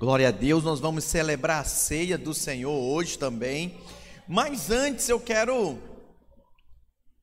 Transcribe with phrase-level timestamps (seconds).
[0.00, 3.80] Glória a Deus, nós vamos celebrar a ceia do Senhor hoje também.
[4.28, 5.76] Mas antes eu quero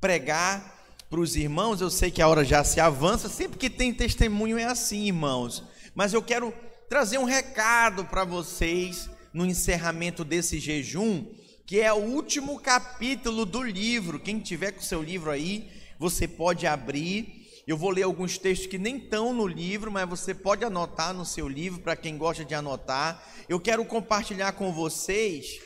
[0.01, 1.79] pregar para os irmãos.
[1.79, 5.63] Eu sei que a hora já se avança, sempre que tem testemunho é assim, irmãos.
[5.95, 6.53] Mas eu quero
[6.89, 11.25] trazer um recado para vocês no encerramento desse jejum,
[11.65, 14.19] que é o último capítulo do livro.
[14.19, 18.77] Quem tiver com seu livro aí, você pode abrir eu vou ler alguns textos que
[18.77, 22.53] nem estão no livro, mas você pode anotar no seu livro, para quem gosta de
[22.53, 23.23] anotar.
[23.49, 25.59] Eu quero compartilhar com vocês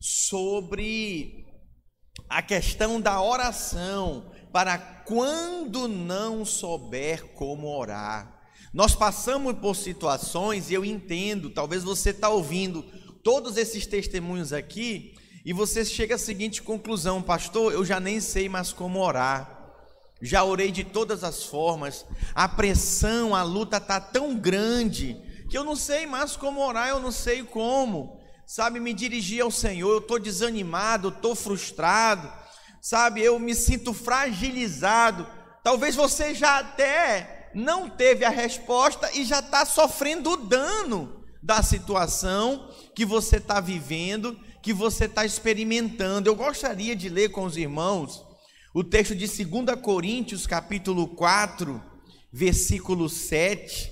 [0.00, 1.46] sobre
[2.28, 8.40] a questão da oração, para quando não souber como orar.
[8.74, 12.82] Nós passamos por situações, e eu entendo, talvez você está ouvindo
[13.22, 18.48] todos esses testemunhos aqui, e você chega à seguinte conclusão, pastor, eu já nem sei
[18.48, 19.55] mais como orar
[20.20, 25.16] já orei de todas as formas, a pressão, a luta está tão grande
[25.48, 29.50] que eu não sei mais como orar, eu não sei como, sabe, me dirigir ao
[29.50, 32.32] Senhor, eu estou desanimado, estou frustrado,
[32.80, 35.26] sabe, eu me sinto fragilizado.
[35.62, 41.62] Talvez você já até não teve a resposta e já está sofrendo o dano da
[41.62, 46.28] situação que você está vivendo, que você está experimentando.
[46.28, 48.24] Eu gostaria de ler com os irmãos
[48.76, 51.82] o texto de 2 Coríntios, capítulo 4,
[52.30, 53.90] versículo 7.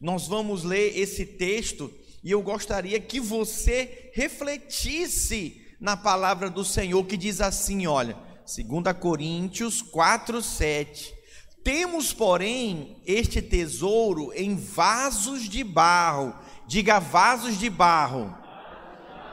[0.00, 1.88] Nós vamos ler esse texto
[2.20, 8.98] e eu gostaria que você refletisse na palavra do Senhor que diz assim, olha, 2
[8.98, 11.14] Coríntios 4, 7.
[11.62, 16.34] Temos, porém, este tesouro em vasos de barro.
[16.66, 18.36] Diga vasos de barro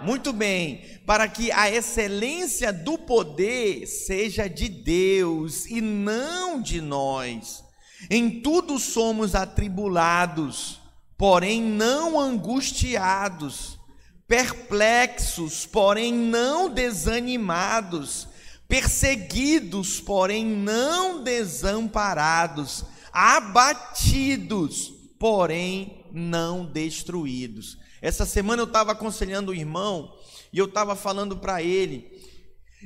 [0.03, 7.63] muito bem, para que a excelência do poder seja de Deus e não de nós.
[8.09, 10.79] Em tudo somos atribulados,
[11.17, 13.79] porém não angustiados,
[14.27, 18.28] perplexos, porém não desanimados,
[18.67, 27.78] perseguidos, porém não desamparados, abatidos, porém não destruídos.
[28.01, 30.17] Essa semana eu estava aconselhando o irmão
[30.51, 32.12] e eu estava falando para ele,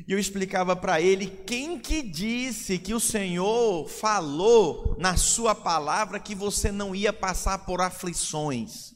[0.07, 6.19] e eu explicava para ele quem que disse que o Senhor falou na sua palavra
[6.19, 8.93] que você não ia passar por aflições.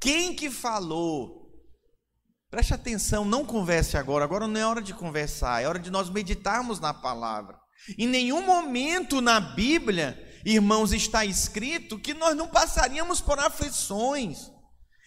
[0.00, 1.42] Quem que falou?
[2.50, 6.08] Preste atenção, não converse agora, agora não é hora de conversar, é hora de nós
[6.08, 7.58] meditarmos na palavra.
[7.98, 14.51] Em nenhum momento na Bíblia, irmãos, está escrito que nós não passaríamos por aflições.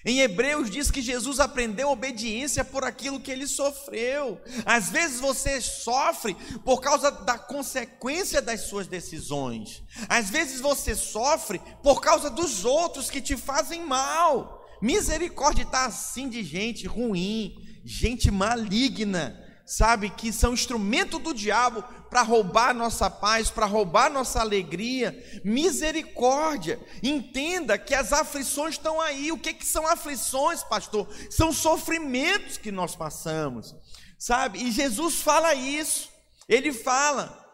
[0.05, 4.39] Em Hebreus diz que Jesus aprendeu obediência por aquilo que ele sofreu.
[4.63, 9.81] Às vezes você sofre por causa da consequência das suas decisões.
[10.07, 14.63] Às vezes você sofre por causa dos outros que te fazem mal.
[14.79, 22.21] Misericórdia está assim de gente ruim, gente maligna sabe, que são instrumento do diabo para
[22.21, 25.41] roubar nossa paz, para roubar nossa alegria.
[25.43, 26.79] Misericórdia.
[27.01, 29.31] Entenda que as aflições estão aí.
[29.31, 31.07] O que, que são aflições, pastor?
[31.29, 33.75] São sofrimentos que nós passamos,
[34.19, 34.63] sabe?
[34.63, 36.09] E Jesus fala isso.
[36.47, 37.44] Ele fala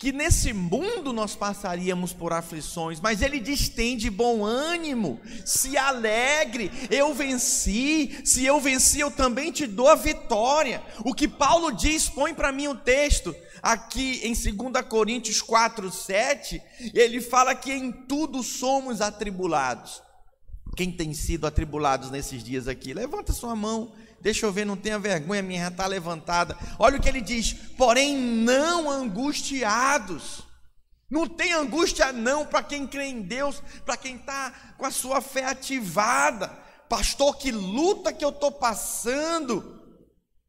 [0.00, 5.76] que nesse mundo nós passaríamos por aflições, mas ele diz: tem de bom ânimo, se
[5.76, 10.82] alegre, eu venci, se eu venci, eu também te dou a vitória.
[11.04, 16.62] O que Paulo diz, põe para mim o texto, aqui em 2 Coríntios 4, 7,
[16.94, 20.02] ele fala que em tudo somos atribulados.
[20.74, 22.94] Quem tem sido atribulados nesses dias aqui?
[22.94, 23.92] Levanta sua mão.
[24.20, 26.56] Deixa eu ver, não tenha vergonha, minha já está levantada.
[26.78, 30.48] Olha o que ele diz: porém, não angustiados.
[31.10, 35.20] Não tem angústia, não, para quem crê em Deus, para quem está com a sua
[35.20, 36.48] fé ativada.
[36.88, 39.80] Pastor, que luta que eu estou passando.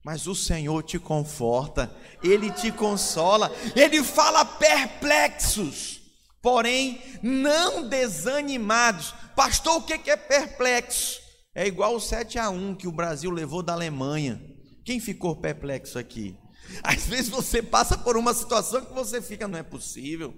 [0.04, 1.92] Mas o Senhor te conforta,
[2.24, 6.02] Ele te consola, Ele fala perplexos,
[6.42, 9.14] porém não desanimados.
[9.36, 11.21] Pastor, o que é perplexo?
[11.54, 14.42] É igual o 7 a 1 que o Brasil levou da Alemanha.
[14.86, 16.38] Quem ficou perplexo aqui?
[16.82, 20.34] Às vezes você passa por uma situação que você fica, não é possível,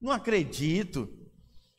[0.00, 1.08] não acredito,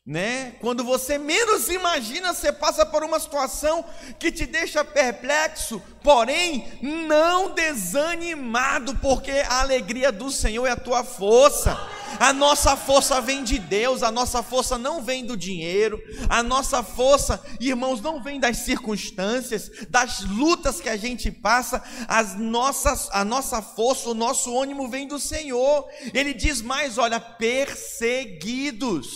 [0.04, 0.56] né?
[0.60, 3.84] Quando você menos imagina, você passa por uma situação
[4.18, 11.04] que te deixa perplexo, porém não desanimado, porque a alegria do Senhor é a tua
[11.04, 11.76] força.
[12.18, 16.82] A nossa força vem de Deus, a nossa força não vem do dinheiro, a nossa
[16.82, 23.24] força, irmãos, não vem das circunstâncias, das lutas que a gente passa, as nossas, a
[23.24, 25.86] nossa força, o nosso ânimo vem do Senhor.
[26.14, 29.06] Ele diz mais: olha, perseguidos.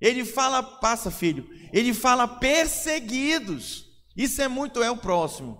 [0.00, 3.84] Ele fala, passa filho, ele fala perseguidos.
[4.16, 5.58] Isso é muito, é o próximo.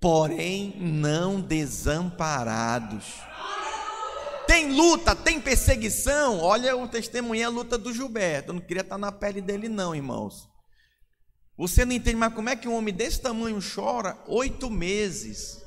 [0.00, 3.04] Porém, não desamparados.
[4.54, 6.38] Tem luta, tem perseguição.
[6.38, 8.50] Olha o testemunho, a luta do Gilberto.
[8.50, 10.48] Eu não queria estar na pele dele, não, irmãos.
[11.58, 15.60] Você não entende, mas como é que um homem desse tamanho chora oito meses,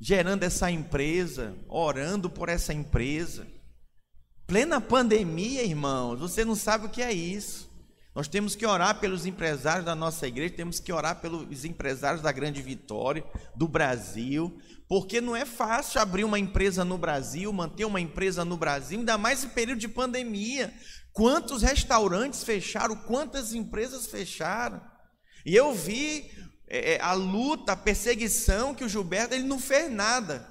[0.00, 3.46] gerando essa empresa, orando por essa empresa?
[4.44, 7.69] Plena pandemia, irmãos, você não sabe o que é isso.
[8.14, 12.32] Nós temos que orar pelos empresários da nossa igreja, temos que orar pelos empresários da
[12.32, 13.24] Grande Vitória,
[13.54, 14.58] do Brasil,
[14.88, 19.16] porque não é fácil abrir uma empresa no Brasil, manter uma empresa no Brasil, ainda
[19.16, 20.74] mais em período de pandemia.
[21.12, 24.80] Quantos restaurantes fecharam, quantas empresas fecharam?
[25.46, 26.30] E eu vi
[26.68, 30.48] é, é a luta, a perseguição que o Gilberto, ele não fez nada.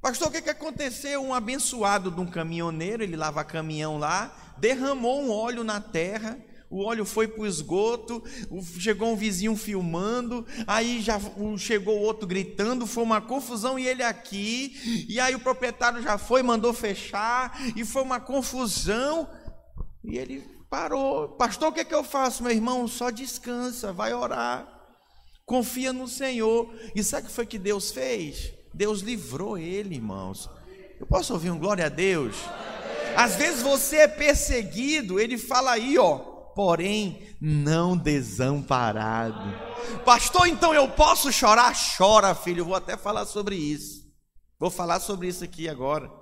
[0.00, 1.22] Pastor, o que, que aconteceu?
[1.22, 6.38] Um abençoado de um caminhoneiro, ele lava caminhão lá, derramou um óleo na terra,
[6.70, 8.22] o óleo foi para o esgoto,
[8.78, 11.18] chegou um vizinho filmando, aí já
[11.58, 16.44] chegou outro gritando, foi uma confusão e ele aqui, e aí o proprietário já foi,
[16.44, 19.28] mandou fechar, e foi uma confusão,
[20.04, 21.30] e ele parou.
[21.30, 22.86] Pastor, o que, é que eu faço, meu irmão?
[22.86, 24.68] Só descansa, vai orar,
[25.44, 26.72] confia no Senhor.
[26.94, 28.54] E sabe o que foi que Deus fez?
[28.72, 30.48] Deus livrou ele, irmãos.
[31.00, 32.36] Eu posso ouvir um glória a Deus?
[33.16, 36.18] Às vezes você é perseguido, ele fala aí, ó,
[36.54, 39.70] porém não desamparado.
[40.04, 41.74] Pastor, então eu posso chorar?
[41.96, 42.64] Chora, filho.
[42.64, 44.00] Vou até falar sobre isso.
[44.58, 46.19] Vou falar sobre isso aqui agora.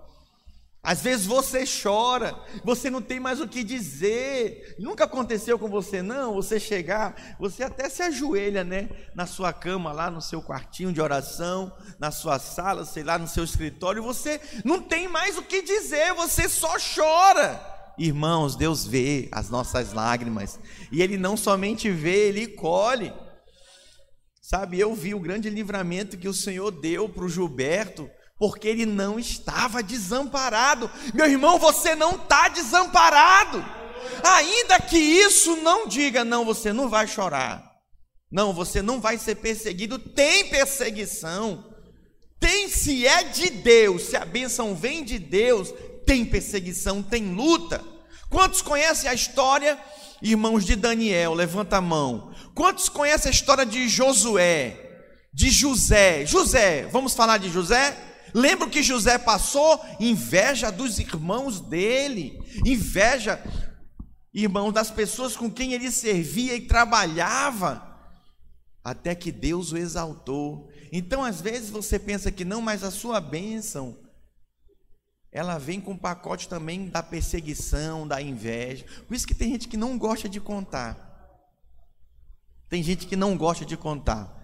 [0.82, 2.34] Às vezes você chora,
[2.64, 4.76] você não tem mais o que dizer.
[4.78, 6.34] Nunca aconteceu com você, não?
[6.34, 8.88] Você chegar, você até se ajoelha, né?
[9.14, 13.28] Na sua cama, lá no seu quartinho de oração, na sua sala, sei lá, no
[13.28, 17.60] seu escritório, você não tem mais o que dizer, você só chora.
[17.98, 20.60] Irmãos, Deus vê as nossas lágrimas,
[20.92, 23.12] e Ele não somente vê, Ele colhe.
[24.40, 28.08] Sabe, eu vi o grande livramento que o Senhor deu para o Gilberto
[28.38, 30.90] porque ele não estava desamparado.
[31.12, 33.64] Meu irmão, você não está desamparado.
[34.22, 37.64] Ainda que isso não diga, não, você não vai chorar.
[38.30, 39.98] Não, você não vai ser perseguido.
[39.98, 41.64] Tem perseguição.
[42.38, 45.74] Tem, se é de Deus, se a bênção vem de Deus,
[46.06, 47.82] tem perseguição, tem luta.
[48.30, 49.76] Quantos conhecem a história,
[50.22, 51.34] irmãos de Daniel?
[51.34, 52.32] Levanta a mão.
[52.54, 54.76] Quantos conhecem a história de Josué?
[55.34, 56.24] De José?
[56.24, 58.07] José, vamos falar de José?
[58.34, 59.80] Lembra que José passou?
[59.98, 63.42] Inveja dos irmãos dele, inveja,
[64.32, 67.84] irmão, das pessoas com quem ele servia e trabalhava,
[68.84, 70.70] até que Deus o exaltou.
[70.92, 73.98] Então, às vezes você pensa que não, mas a sua bênção,
[75.30, 78.84] ela vem com o pacote também da perseguição, da inveja.
[79.06, 81.06] Por isso que tem gente que não gosta de contar.
[82.68, 84.37] Tem gente que não gosta de contar.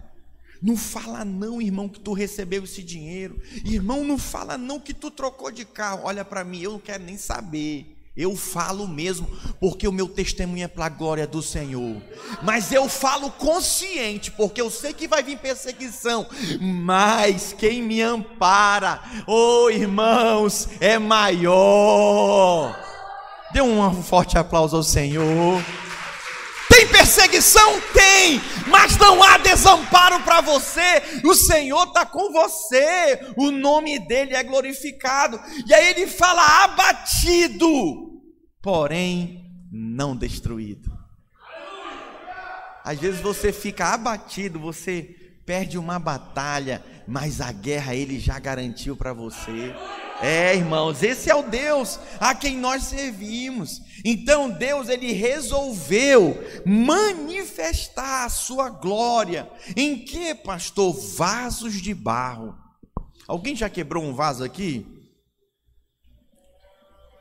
[0.61, 3.39] Não fala não, irmão, que tu recebeu esse dinheiro.
[3.63, 6.01] Irmão, não fala não que tu trocou de carro.
[6.03, 7.95] Olha para mim, eu não quero nem saber.
[8.15, 9.27] Eu falo mesmo,
[9.59, 12.01] porque o meu testemunho é para a glória do Senhor.
[12.41, 16.25] Mas eu falo consciente, porque eu sei que vai vir perseguição.
[16.61, 22.79] Mas quem me ampara, oh irmãos, é maior.
[23.51, 25.61] Dê um forte aplauso ao Senhor.
[26.75, 27.79] Tem perseguição?
[27.93, 31.21] Tem, mas não há desamparo para você.
[31.23, 35.39] O Senhor está com você, o nome dele é glorificado.
[35.65, 38.21] E aí ele fala: abatido,
[38.61, 40.91] porém não destruído.
[42.83, 45.15] Às vezes você fica abatido, você
[45.45, 49.73] perde uma batalha, mas a guerra ele já garantiu para você.
[50.21, 53.81] É, irmãos, esse é o Deus a quem nós servimos.
[54.03, 59.49] Então Deus ele resolveu manifestar a sua glória.
[59.75, 60.93] Em que, pastor?
[60.93, 62.55] Vasos de barro.
[63.27, 64.85] Alguém já quebrou um vaso aqui?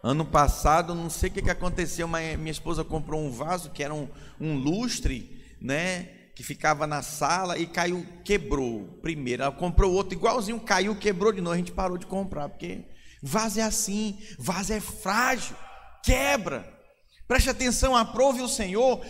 [0.02, 3.94] Ano passado, não sei o que aconteceu, mas minha esposa comprou um vaso que era
[3.94, 4.06] um,
[4.38, 6.23] um lustre, né?
[6.34, 9.42] Que ficava na sala e caiu, quebrou primeiro.
[9.42, 11.54] Ela comprou outro igualzinho, caiu, quebrou de novo.
[11.54, 12.84] A gente parou de comprar, porque
[13.22, 15.56] vaso é assim, vaso é frágil,
[16.02, 16.72] quebra.
[17.28, 19.00] Preste atenção, aprove o Senhor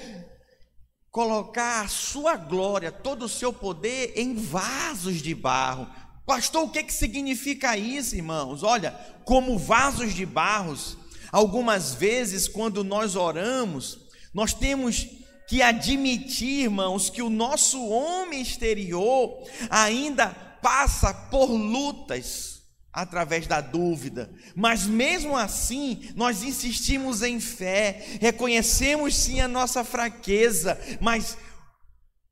[1.10, 5.88] colocar a sua glória, todo o seu poder em vasos de barro.
[6.26, 8.64] Pastor, o que, que significa isso, irmãos?
[8.64, 8.90] Olha,
[9.24, 10.98] como vasos de barros,
[11.30, 13.98] algumas vezes quando nós oramos,
[14.34, 15.06] nós temos
[15.46, 20.28] que admitir, irmãos, que o nosso homem exterior ainda
[20.62, 22.54] passa por lutas,
[22.94, 30.78] através da dúvida, mas mesmo assim, nós insistimos em fé, reconhecemos sim a nossa fraqueza,
[31.00, 31.36] mas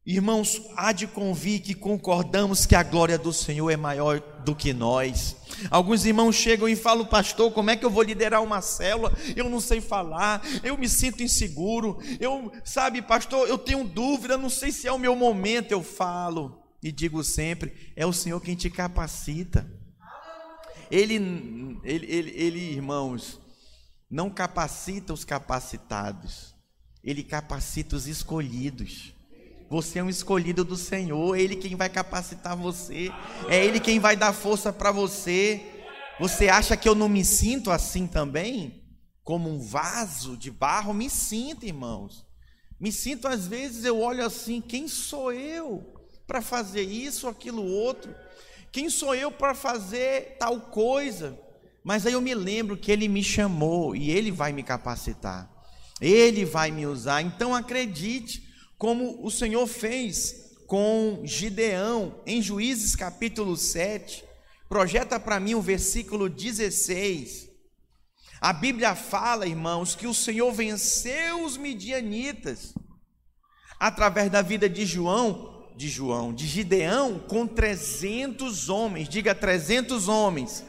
[0.04, 4.72] Irmãos, há de convir que concordamos que a glória do Senhor é maior do que
[4.72, 5.36] nós.
[5.70, 9.16] Alguns irmãos chegam e falam, pastor, como é que eu vou liderar uma célula?
[9.36, 14.50] Eu não sei falar, eu me sinto inseguro, eu, sabe, pastor, eu tenho dúvida, não
[14.50, 15.70] sei se é o meu momento.
[15.70, 19.70] Eu falo e digo sempre: é o Senhor quem te capacita.
[20.90, 21.14] Ele,
[21.84, 23.40] ele, ele, ele irmãos,
[24.10, 26.56] não capacita os capacitados,
[27.04, 29.14] ele capacita os escolhidos.
[29.72, 33.10] Você é um escolhido do Senhor, é Ele quem vai capacitar você,
[33.48, 35.62] é Ele quem vai dar força para você.
[36.20, 38.84] Você acha que eu não me sinto assim também?
[39.24, 40.92] Como um vaso de barro?
[40.92, 42.22] Me sinto, irmãos.
[42.78, 45.82] Me sinto, às vezes, eu olho assim: quem sou eu
[46.26, 48.14] para fazer isso, aquilo, outro?
[48.70, 51.40] Quem sou eu para fazer tal coisa?
[51.82, 55.50] Mas aí eu me lembro que Ele me chamou e Ele vai me capacitar,
[55.98, 57.22] Ele vai me usar.
[57.22, 58.51] Então acredite,
[58.82, 64.24] como o Senhor fez com Gideão, em Juízes capítulo 7.
[64.68, 67.48] Projeta para mim o versículo 16.
[68.40, 72.74] A Bíblia fala, irmãos, que o Senhor venceu os midianitas
[73.78, 79.08] através da vida de João, de João, de Gideão, com 300 homens.
[79.08, 80.64] Diga 300 homens.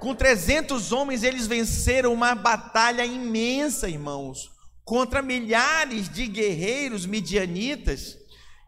[0.00, 4.57] Com 300 homens eles venceram uma batalha imensa, irmãos
[4.88, 8.16] contra milhares de guerreiros midianitas,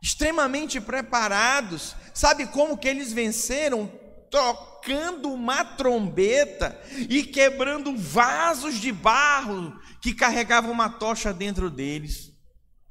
[0.02, 1.96] extremamente preparados.
[2.12, 3.90] Sabe como que eles venceram?
[4.30, 12.30] Tocando uma trombeta e quebrando vasos de barro que carregavam uma tocha dentro deles.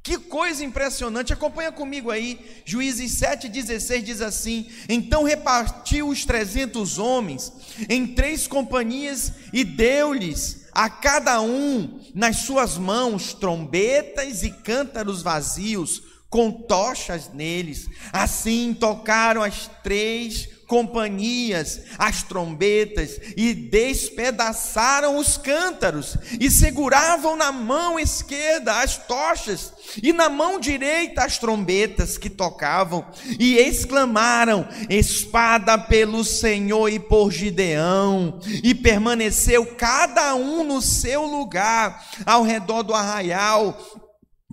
[0.01, 7.53] Que coisa impressionante, acompanha comigo aí, Juízes 7,16 diz assim: Então repartiu os trezentos homens
[7.87, 16.01] em três companhias e deu-lhes a cada um nas suas mãos trombetas e cântaros vazios,
[16.29, 17.87] com tochas neles.
[18.13, 27.99] Assim tocaram as três companhias as trombetas e despedaçaram os cântaros e seguravam na mão
[27.99, 33.03] esquerda as tochas e na mão direita as trombetas que tocavam
[33.39, 42.07] e exclamaram: Espada pelo Senhor e por Gideão, e permaneceu cada um no seu lugar
[42.25, 43.75] ao redor do arraial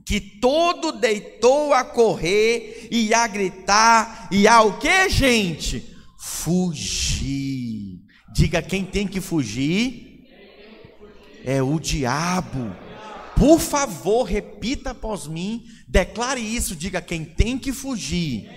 [0.06, 5.95] que todo deitou a correr e a gritar e ao que, gente?
[6.26, 8.00] Fugir.
[8.32, 10.24] Diga quem tem que fugir
[11.44, 12.74] é o diabo.
[13.36, 18.48] Por favor, repita após mim, declare isso, diga quem tem que fugir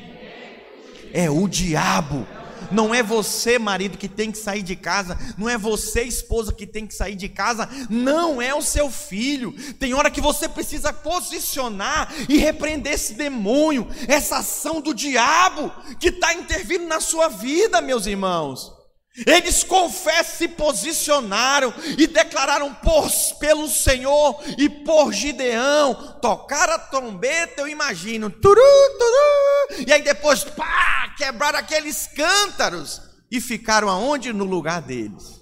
[1.13, 2.27] é o diabo.
[2.71, 6.65] Não é você, marido, que tem que sair de casa, não é você, esposa, que
[6.65, 9.53] tem que sair de casa, não é o seu filho.
[9.79, 16.09] Tem hora que você precisa posicionar e repreender esse demônio, essa ação do diabo que
[16.09, 18.78] está intervindo na sua vida, meus irmãos.
[19.25, 23.09] Eles confessam, se posicionaram e declararam por,
[23.39, 26.17] pelo Senhor e por Gideão.
[26.21, 28.29] Tocaram a trombeta, eu imagino.
[28.29, 28.61] Turu,
[28.99, 34.33] turu, e aí depois, pá, quebraram aqueles cântaros e ficaram aonde?
[34.33, 35.39] No lugar deles.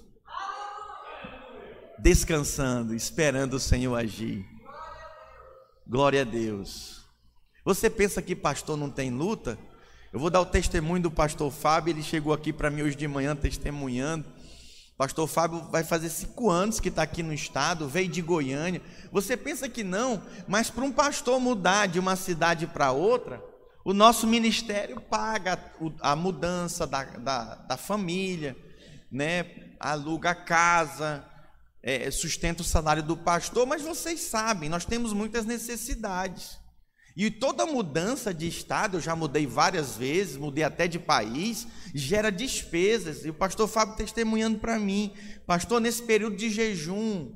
[1.98, 4.44] Descansando, esperando o Senhor agir.
[5.86, 6.98] Glória a Deus.
[7.64, 9.58] Você pensa que pastor não tem luta?
[10.10, 13.06] Eu vou dar o testemunho do pastor Fábio, ele chegou aqui para mim hoje de
[13.06, 14.24] manhã testemunhando.
[14.96, 18.80] Pastor Fábio vai fazer cinco anos que está aqui no estado, veio de Goiânia.
[19.12, 23.44] Você pensa que não, mas para um pastor mudar de uma cidade para outra,
[23.84, 25.58] o nosso ministério paga
[26.00, 28.56] a mudança da, da, da família,
[29.12, 29.44] né?
[29.78, 31.22] aluga a casa,
[31.82, 36.58] é, sustenta o salário do pastor, mas vocês sabem, nós temos muitas necessidades.
[37.18, 42.30] E toda mudança de estado, eu já mudei várias vezes, mudei até de país, gera
[42.30, 43.24] despesas.
[43.24, 45.12] E o pastor Fábio testemunhando para mim,
[45.44, 47.34] pastor, nesse período de jejum,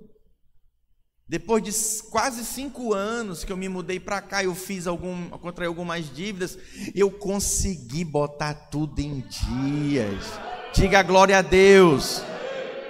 [1.29, 1.73] depois de
[2.13, 6.57] quase cinco anos que eu me mudei para cá, eu fiz algum, contraí algumas dívidas,
[6.95, 10.25] eu consegui botar tudo em dias.
[10.73, 12.23] Diga glória a Deus.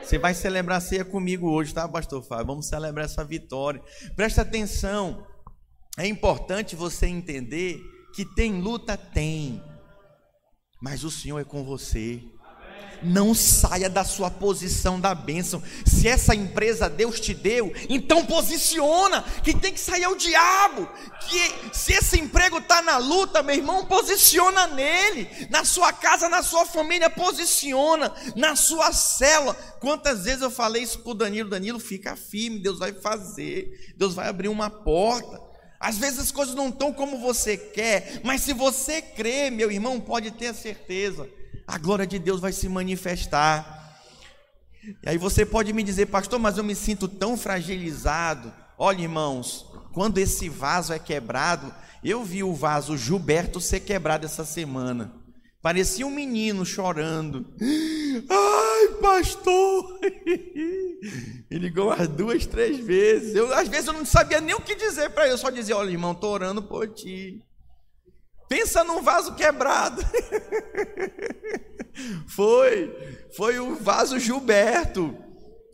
[0.02, 2.49] Você vai celebrar a ceia comigo hoje, tá, pastor Fábio?
[2.49, 3.80] Vamos celebrar essa vitória.
[4.14, 5.31] Presta atenção.
[5.99, 7.80] É importante você entender
[8.14, 9.62] que tem luta, tem,
[10.82, 12.20] mas o Senhor é com você.
[13.04, 15.62] Não saia da sua posição da bênção.
[15.84, 19.25] Se essa empresa Deus te deu, então posiciona.
[19.42, 20.88] Quem tem que sair é o diabo.
[21.28, 25.28] Que se esse emprego está na luta, meu irmão, posiciona nele.
[25.50, 28.12] Na sua casa, na sua família, posiciona.
[28.37, 29.54] Na sua célula.
[29.80, 31.50] Quantas vezes eu falei isso para o Danilo?
[31.50, 33.94] Danilo, fica firme, Deus vai fazer.
[33.96, 35.51] Deus vai abrir uma porta.
[35.82, 39.98] Às vezes as coisas não estão como você quer, mas se você crê, meu irmão,
[40.00, 41.28] pode ter certeza,
[41.66, 43.98] a glória de Deus vai se manifestar.
[45.02, 48.52] E aí você pode me dizer, pastor, mas eu me sinto tão fragilizado.
[48.78, 51.74] Olha, irmãos, quando esse vaso é quebrado,
[52.04, 55.12] eu vi o vaso Gilberto ser quebrado essa semana.
[55.62, 57.47] Parecia um menino chorando.
[58.28, 60.00] Ai, pastor!
[60.02, 63.37] Ele ligou umas duas, três vezes.
[63.37, 65.35] Eu, às vezes eu não sabia nem o que dizer para ele.
[65.35, 67.40] Eu só dizia: Olha, irmão, estou orando por ti.
[68.49, 70.02] Pensa num vaso quebrado.
[72.26, 72.95] foi,
[73.37, 75.16] foi o vaso Gilberto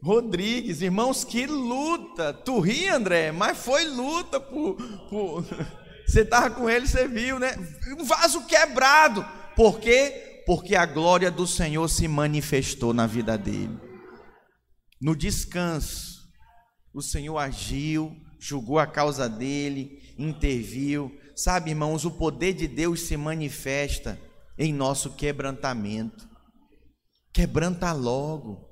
[0.02, 0.82] Rodrigues.
[0.82, 2.34] Irmãos, que luta.
[2.34, 4.76] Tu ri, André, mas foi luta por.
[5.08, 5.44] por...
[6.06, 7.54] Você estava com ele, você viu, né?
[7.98, 9.22] Um vaso quebrado.
[9.58, 10.44] Por quê?
[10.46, 13.76] Porque a glória do Senhor se manifestou na vida dele.
[15.00, 16.30] No descanso,
[16.94, 21.12] o Senhor agiu, julgou a causa dele, interviu.
[21.34, 24.16] Sabe, irmãos, o poder de Deus se manifesta
[24.56, 26.28] em nosso quebrantamento.
[27.32, 28.67] Quebranta logo.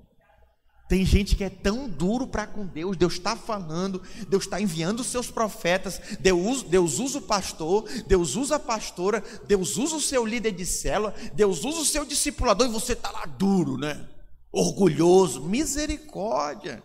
[0.89, 5.01] Tem gente que é tão duro para com Deus, Deus está falando, Deus está enviando
[5.01, 10.01] os seus profetas, Deus, Deus usa o pastor, Deus usa a pastora, Deus usa o
[10.01, 14.09] seu líder de célula, Deus usa o seu discipulador e você está lá duro, né?
[14.53, 16.83] Orgulhoso, misericórdia.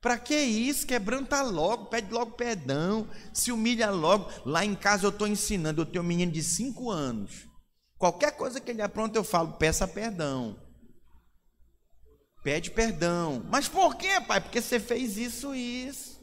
[0.00, 0.86] Para que isso?
[0.86, 4.28] Quebranta logo, pede logo perdão, se humilha logo.
[4.44, 7.46] Lá em casa eu estou ensinando, eu tenho um menino de 5 anos.
[7.98, 10.56] Qualquer coisa que ele apronta, eu falo, peça perdão.
[12.42, 13.44] Pede perdão.
[13.50, 14.40] Mas por quê, pai?
[14.40, 16.20] Porque você fez isso e isso.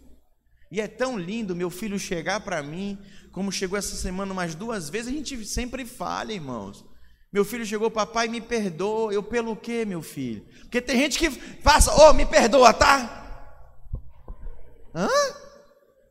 [0.71, 2.99] E é tão lindo meu filho chegar para mim,
[3.31, 6.85] como chegou essa semana umas duas vezes, a gente sempre fala, irmãos.
[7.31, 9.13] Meu filho chegou, papai, me perdoa.
[9.13, 10.45] Eu, pelo quê, meu filho?
[10.61, 11.29] Porque tem gente que
[11.61, 13.19] passa, ô, oh, me perdoa, tá?
[14.93, 15.07] Hã?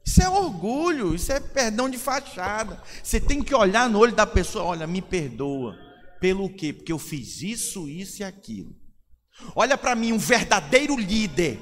[0.04, 2.80] Isso é orgulho, isso é perdão de fachada.
[3.02, 5.76] Você tem que olhar no olho da pessoa, olha, me perdoa.
[6.20, 6.72] Pelo quê?
[6.72, 8.74] Porque eu fiz isso, isso e aquilo.
[9.54, 11.58] Olha para mim, um verdadeiro líder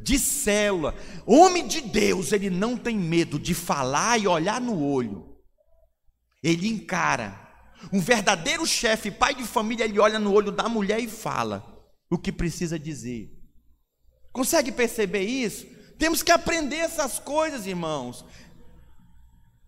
[0.00, 5.36] de célula, homem de Deus, ele não tem medo de falar e olhar no olho.
[6.42, 7.40] Ele encara.
[7.92, 11.72] Um verdadeiro chefe, pai de família, ele olha no olho da mulher e fala
[12.10, 13.30] o que precisa dizer.
[14.32, 15.66] Consegue perceber isso?
[15.98, 18.24] Temos que aprender essas coisas, irmãos.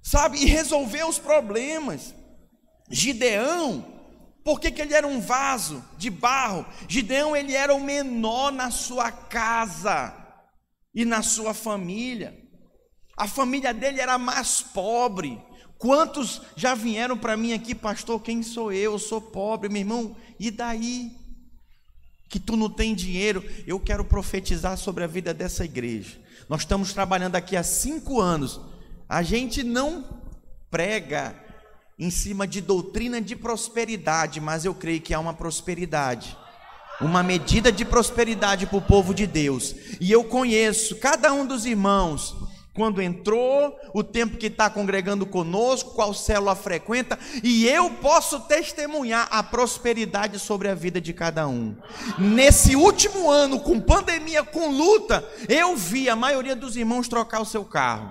[0.02, 0.38] Sabe?
[0.38, 2.14] E resolver os problemas.
[2.90, 4.03] Gideão,
[4.44, 6.66] por que, que ele era um vaso de barro?
[6.86, 10.14] Gideão ele era o menor na sua casa
[10.94, 12.38] e na sua família.
[13.16, 15.40] A família dele era mais pobre.
[15.78, 18.20] Quantos já vieram para mim aqui, pastor?
[18.20, 18.92] Quem sou eu?
[18.92, 20.16] Eu sou pobre, meu irmão.
[20.38, 21.12] E daí?
[22.28, 23.42] Que tu não tem dinheiro.
[23.66, 26.20] Eu quero profetizar sobre a vida dessa igreja.
[26.50, 28.60] Nós estamos trabalhando aqui há cinco anos.
[29.08, 30.22] A gente não
[30.70, 31.43] prega
[31.98, 36.36] em cima de doutrina de prosperidade, mas eu creio que há uma prosperidade,
[37.00, 39.74] uma medida de prosperidade para o povo de Deus.
[40.00, 42.36] E eu conheço cada um dos irmãos,
[42.74, 49.28] quando entrou, o tempo que está congregando conosco, qual célula frequenta, e eu posso testemunhar
[49.30, 51.76] a prosperidade sobre a vida de cada um.
[52.18, 57.46] Nesse último ano, com pandemia, com luta, eu vi a maioria dos irmãos trocar o
[57.46, 58.10] seu carro.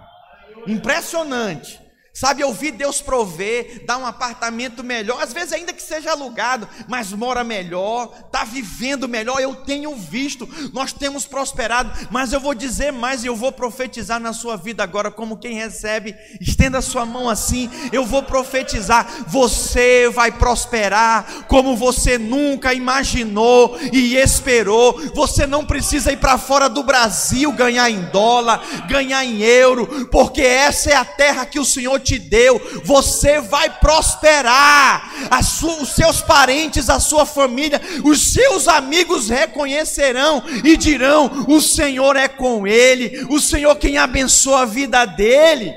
[0.65, 1.82] Impressionante.
[2.15, 7.11] Sabe, ouvir Deus prover, dar um apartamento melhor, às vezes ainda que seja alugado, mas
[7.11, 9.39] mora melhor, está vivendo melhor.
[9.39, 14.19] Eu tenho visto, nós temos prosperado, mas eu vou dizer mais e eu vou profetizar
[14.19, 20.07] na sua vida agora, como quem recebe, estenda sua mão assim, eu vou profetizar: você
[20.13, 25.01] vai prosperar como você nunca imaginou e esperou.
[25.15, 30.43] Você não precisa ir para fora do Brasil ganhar em dólar, ganhar em euro, porque
[30.43, 35.11] essa é a terra que o Senhor te deu, você vai prosperar.
[35.43, 42.15] Sua, os seus parentes, a sua família, os seus amigos reconhecerão e dirão: O Senhor
[42.15, 45.73] é com ele, o Senhor quem abençoa a vida dele.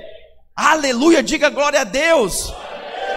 [0.56, 2.52] Aleluia, diga glória a Deus.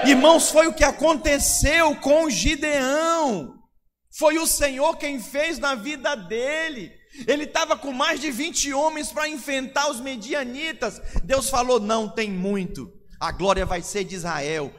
[0.05, 3.55] Irmãos, foi o que aconteceu com Gideão.
[4.17, 6.91] Foi o Senhor quem fez na vida dele.
[7.27, 11.01] Ele estava com mais de 20 homens para enfrentar os medianitas.
[11.23, 14.73] Deus falou: não tem muito a glória vai ser de Israel,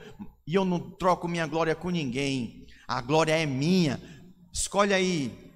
[0.46, 4.00] e eu não troco minha glória com ninguém, a glória é minha.
[4.53, 5.53] Escolhe aí.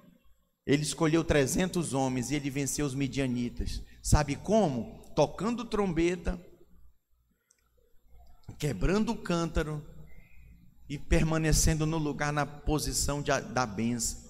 [0.65, 3.81] Ele escolheu 300 homens e ele venceu os midianitas.
[4.01, 5.03] Sabe como?
[5.13, 6.39] Tocando trombeta,
[8.57, 9.85] quebrando o cântaro
[10.87, 14.23] e permanecendo no lugar na posição de, da benção.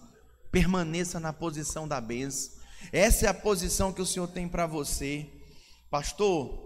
[0.51, 2.53] Permaneça na posição da benção.
[2.91, 5.29] Essa é a posição que o Senhor tem para você.
[5.91, 6.64] Pastor,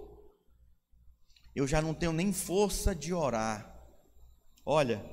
[1.56, 3.70] eu já não tenho nem força de orar.
[4.66, 5.04] Olha,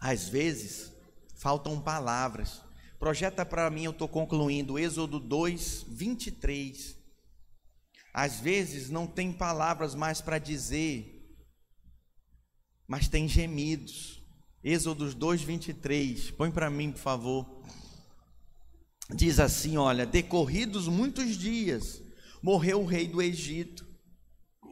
[0.00, 0.92] às vezes
[1.36, 2.62] faltam palavras.
[2.98, 6.96] Projeta para mim, eu estou concluindo, Êxodo 2, 23.
[8.14, 11.36] Às vezes não tem palavras mais para dizer,
[12.86, 14.22] mas tem gemidos.
[14.62, 16.30] Êxodo 2, 23.
[16.30, 17.64] Põe para mim, por favor.
[19.10, 22.00] Diz assim: olha, decorridos muitos dias,
[22.42, 23.91] morreu o rei do Egito.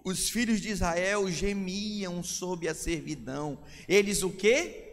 [0.04, 3.58] Os filhos de Israel gemiam sob a servidão.
[3.88, 4.86] Eles o quê?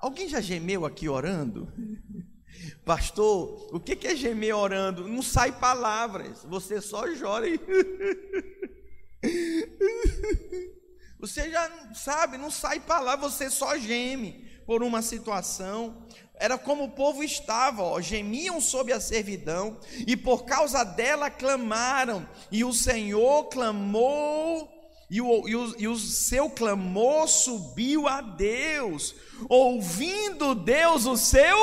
[0.00, 1.72] Alguém já gemeu aqui orando?
[2.84, 5.08] Pastor, o que é gemer orando?
[5.08, 7.58] Não sai palavras, você só chora e.
[11.24, 16.06] Você já sabe, não sai palavra, você só geme por uma situação.
[16.36, 22.28] Era como o povo estava, ó, gemiam sob a servidão, e por causa dela clamaram,
[22.50, 24.74] e o Senhor clamou
[25.10, 29.14] e o, e, o, e o, seu clamor subiu a Deus,
[29.48, 31.56] ouvindo Deus o seu,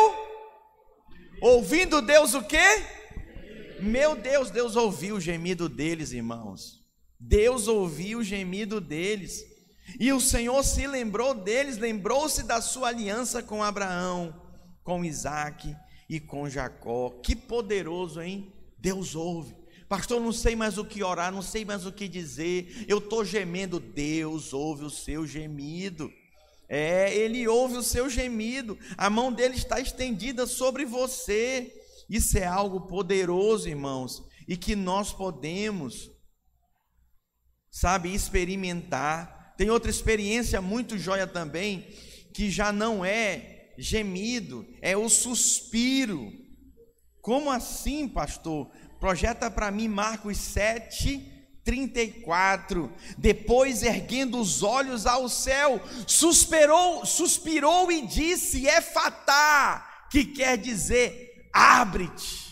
[1.42, 2.86] ouvindo Deus o quê?
[3.82, 6.80] Meu Deus, Deus ouviu o gemido deles, irmãos.
[7.20, 9.44] Deus ouviu o gemido deles.
[10.00, 14.34] E o Senhor se lembrou deles, lembrou-se da sua aliança com Abraão,
[14.92, 15.74] com Isaac
[16.10, 17.12] e com Jacó.
[17.24, 18.52] Que poderoso, hein?
[18.78, 19.56] Deus ouve.
[19.88, 22.86] Pastor, não sei mais o que orar, não sei mais o que dizer.
[22.90, 23.80] Eu estou gemendo.
[23.80, 26.12] Deus ouve o seu gemido.
[26.68, 28.78] É, Ele ouve o seu gemido.
[28.98, 31.74] A mão dele está estendida sobre você.
[32.10, 36.12] Isso é algo poderoso, irmãos, e que nós podemos,
[37.70, 39.54] sabe, experimentar.
[39.56, 41.88] Tem outra experiência muito joia também,
[42.34, 46.32] que já não é gemido, é o suspiro.
[47.22, 48.72] Como assim, pastor?
[49.00, 51.32] Projeta para mim Marcos 7,
[51.64, 52.92] 34.
[53.18, 61.50] Depois, erguendo os olhos ao céu, suspirou, suspirou e disse: É fatá, que quer dizer
[61.54, 62.52] abre-te.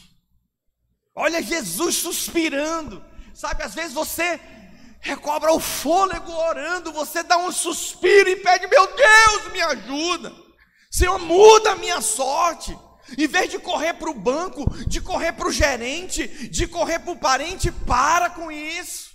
[1.15, 3.03] Olha Jesus suspirando.
[3.33, 4.39] Sabe, às vezes você
[5.01, 10.48] recobra o fôlego orando, você dá um suspiro e pede: Meu Deus, me ajuda.
[10.89, 12.77] Senhor, muda a minha sorte.
[13.17, 17.11] Em vez de correr para o banco, de correr para o gerente, de correr para
[17.11, 19.09] o parente, para com isso.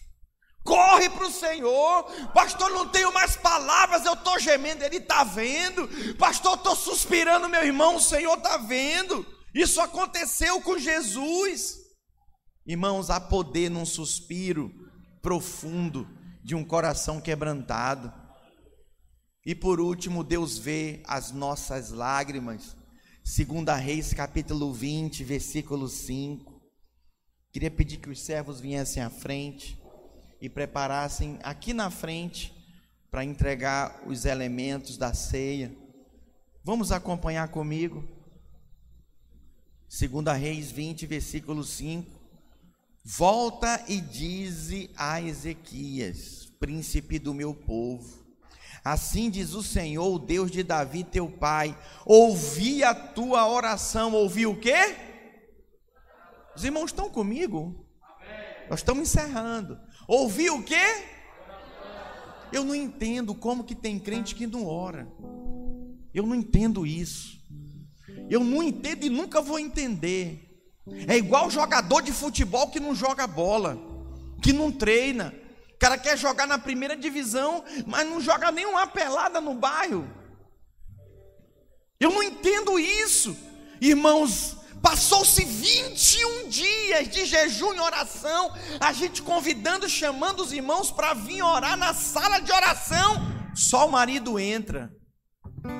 [0.64, 2.70] Corre para o Senhor, pastor.
[2.70, 5.88] Não tenho mais palavras, eu estou gemendo, Ele está vendo.
[6.16, 9.26] Pastor, estou suspirando, meu irmão, o Senhor está vendo.
[9.54, 11.76] Isso aconteceu com Jesus.
[12.66, 14.72] Irmãos, há poder num suspiro
[15.20, 16.08] profundo
[16.42, 18.12] de um coração quebrantado.
[19.46, 22.74] E por último, Deus vê as nossas lágrimas
[23.22, 26.62] Segunda Reis, capítulo 20, versículo 5.
[27.50, 29.78] Queria pedir que os servos viessem à frente
[30.40, 32.54] e preparassem aqui na frente
[33.10, 35.74] para entregar os elementos da ceia.
[36.62, 38.06] Vamos acompanhar comigo.
[39.88, 42.10] Segunda Reis 20, versículo 5.
[43.04, 48.23] Volta e dize a Ezequias, príncipe do meu povo,
[48.84, 54.12] Assim diz o Senhor, o Deus de Davi, teu pai: ouvi a tua oração.
[54.12, 54.94] Ouvi o quê?
[56.54, 57.74] Os irmãos estão comigo?
[58.68, 59.80] Nós estamos encerrando.
[60.06, 61.04] Ouvi o quê?
[62.52, 65.08] Eu não entendo como que tem crente que não ora.
[66.12, 67.42] Eu não entendo isso.
[68.28, 70.44] Eu não entendo e nunca vou entender.
[71.08, 73.78] É igual jogador de futebol que não joga bola,
[74.42, 75.34] que não treina,
[75.74, 80.08] o cara quer jogar na primeira divisão, mas não joga nenhuma pelada no bairro.
[81.98, 83.36] Eu não entendo isso.
[83.80, 91.12] Irmãos, passou-se 21 dias de jejum e oração, a gente convidando, chamando os irmãos para
[91.12, 93.20] vir orar na sala de oração.
[93.54, 94.94] Só o marido entra.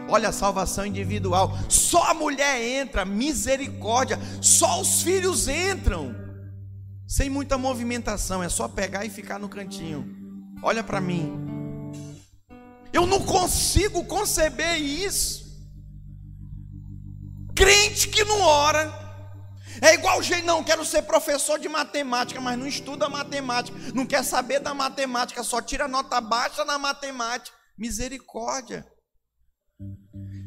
[0.09, 1.57] Olha a salvação individual.
[1.69, 4.19] Só a mulher entra, misericórdia.
[4.43, 6.24] Só os filhos entram
[7.07, 10.05] sem muita movimentação, é só pegar e ficar no cantinho.
[10.63, 11.33] Olha para mim.
[12.93, 15.45] Eu não consigo conceber isso.
[17.55, 19.05] Crente que não ora.
[19.83, 24.23] É igual gente, não, quero ser professor de matemática, mas não estuda matemática, não quer
[24.23, 27.57] saber da matemática, só tira nota baixa na matemática.
[27.77, 28.87] Misericórdia.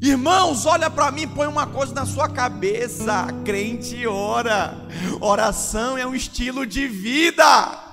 [0.02, 3.28] Irmãos, olha para mim, põe uma coisa na sua cabeça.
[3.44, 4.76] Crente ora.
[5.20, 7.84] Oração é um estilo de vida.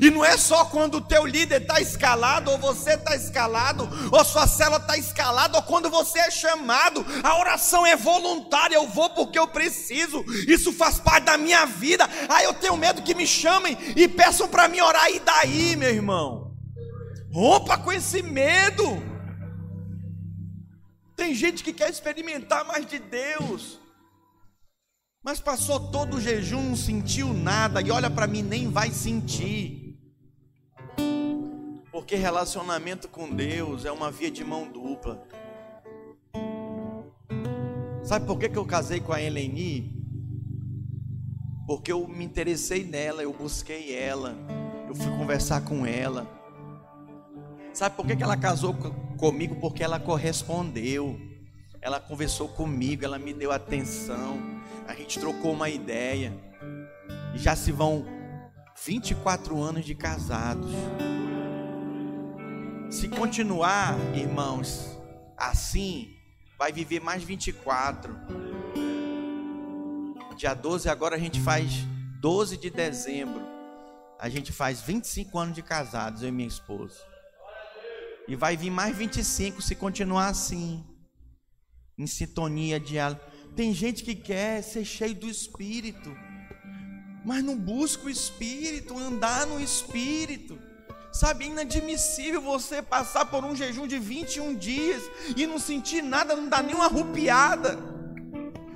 [0.00, 4.24] E não é só quando o teu líder está escalado, ou você está escalado, ou
[4.24, 7.04] sua célula está escalada, ou quando você é chamado.
[7.22, 10.24] A oração é voluntária, eu vou porque eu preciso.
[10.48, 12.08] Isso faz parte da minha vida.
[12.28, 15.10] Aí eu tenho medo que me chamem e peçam para mim orar.
[15.10, 16.52] E daí, meu irmão?
[17.32, 19.13] Rompa com esse medo.
[21.24, 23.80] Tem gente que quer experimentar mais de Deus,
[25.22, 29.98] mas passou todo o jejum, não sentiu nada, e olha para mim, nem vai sentir.
[31.90, 35.26] Porque relacionamento com Deus é uma via de mão dupla.
[38.02, 39.96] Sabe por que, que eu casei com a Eleni?
[41.66, 44.36] Porque eu me interessei nela, eu busquei ela,
[44.86, 46.43] eu fui conversar com ela.
[47.74, 48.72] Sabe por que, ela casou
[49.18, 49.56] comigo?
[49.56, 51.20] Porque ela correspondeu.
[51.82, 54.40] Ela conversou comigo, ela me deu atenção.
[54.86, 56.32] A gente trocou uma ideia.
[57.34, 58.06] E já se vão
[58.86, 60.70] 24 anos de casados.
[62.88, 64.96] Se continuar, irmãos,
[65.36, 66.16] assim,
[66.56, 68.16] vai viver mais 24.
[70.36, 71.84] Dia 12, agora a gente faz
[72.20, 73.42] 12 de dezembro.
[74.16, 77.13] A gente faz 25 anos de casados, eu e minha esposa.
[78.26, 80.84] E vai vir mais 25 se continuar assim.
[81.96, 82.96] Em sintonia de
[83.54, 86.10] Tem gente que quer ser cheio do espírito,
[87.24, 90.58] mas não busca o espírito, andar no espírito.
[91.12, 95.02] Sabe, é inadmissível você passar por um jejum de 21 dias
[95.36, 97.93] e não sentir nada, não dá nem uma rupiada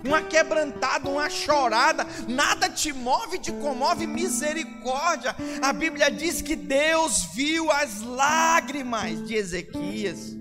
[0.04, 5.34] uma quebrantada, uma chorada, nada te move, te comove misericórdia.
[5.62, 10.37] A Bíblia diz que Deus viu as lágrimas de Ezequias.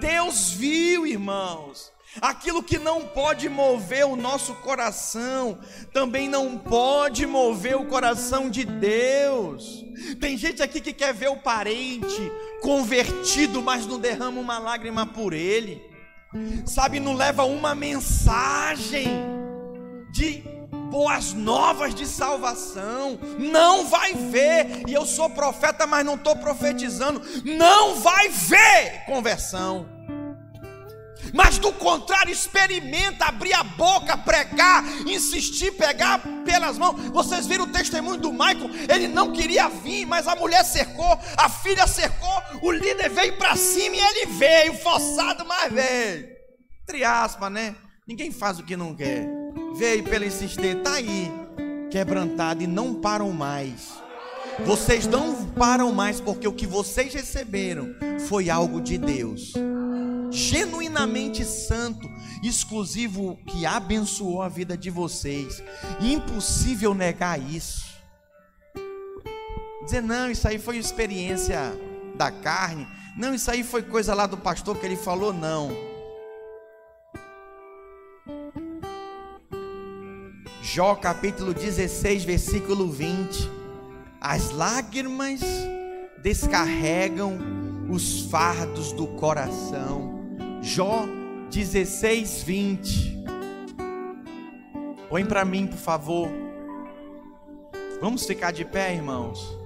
[0.00, 1.92] Deus viu, irmãos.
[2.20, 5.58] Aquilo que não pode mover o nosso coração,
[5.92, 9.84] também não pode mover o coração de Deus.
[10.18, 15.32] Tem gente aqui que quer ver o parente convertido, mas não derrama uma lágrima por
[15.32, 15.87] ele
[16.66, 19.08] sabe, não leva uma mensagem
[20.10, 20.42] de
[20.90, 27.22] boas novas de salvação, não vai ver, e eu sou profeta, mas não estou profetizando,
[27.44, 29.97] não vai ver conversão.
[31.32, 37.00] Mas do contrário, experimenta abrir a boca, pregar, insistir, pegar pelas mãos.
[37.10, 38.70] Vocês viram o testemunho do Michael?
[38.88, 43.56] Ele não queria vir, mas a mulher cercou, a filha cercou, o líder veio para
[43.56, 46.28] cima e ele veio, forçado, mas veio.
[46.82, 47.74] Entre aspas, né?
[48.06, 49.26] Ninguém faz o que não quer.
[49.76, 51.30] Veio pela insistência, tá aí,
[51.90, 53.98] quebrantado e não param mais.
[54.64, 57.94] Vocês não param mais porque o que vocês receberam
[58.26, 59.52] foi algo de Deus
[60.30, 62.08] genuinamente santo,
[62.42, 65.62] exclusivo, que abençoou a vida de vocês.
[66.00, 67.86] Impossível negar isso.
[69.84, 71.58] Dizer, não, isso aí foi experiência
[72.16, 72.86] da carne.
[73.16, 75.70] Não, isso aí foi coisa lá do pastor que ele falou, não.
[80.62, 83.50] Jó capítulo 16, versículo 20.
[84.20, 85.40] As lágrimas
[86.22, 87.38] descarregam
[87.88, 90.17] os fardos do coração
[90.62, 91.06] Jó
[91.50, 93.24] 16, 20.
[95.08, 96.28] Põe para mim, por favor.
[98.00, 99.56] Vamos ficar de pé, irmãos.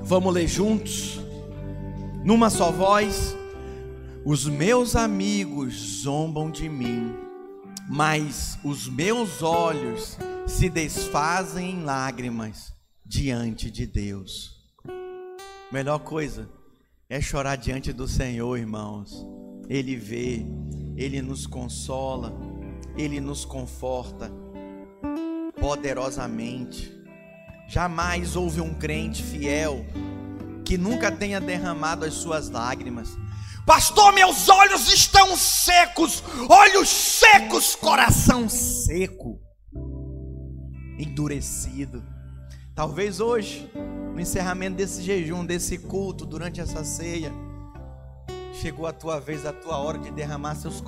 [0.00, 1.20] Vamos ler juntos,
[2.24, 3.36] numa só voz.
[4.24, 7.14] Os meus amigos zombam de mim,
[7.88, 12.72] mas os meus olhos se desfazem em lágrimas
[13.04, 14.56] diante de Deus.
[15.70, 16.55] Melhor coisa
[17.08, 19.26] é chorar diante do Senhor, irmãos.
[19.68, 20.44] Ele vê,
[20.96, 22.32] ele nos consola,
[22.96, 24.30] ele nos conforta
[25.60, 26.92] poderosamente.
[27.68, 29.84] Jamais houve um crente fiel
[30.64, 33.16] que nunca tenha derramado as suas lágrimas.
[33.64, 39.40] Pastor, meus olhos estão secos, olhos secos, coração seco,
[40.98, 42.15] endurecido.
[42.76, 43.70] Talvez hoje
[44.12, 47.32] no encerramento desse jejum, desse culto, durante essa ceia,
[48.52, 50.84] chegou a tua vez, a tua hora de derramar, seus,